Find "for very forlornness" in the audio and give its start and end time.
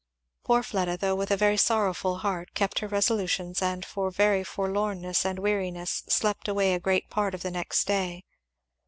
3.85-5.23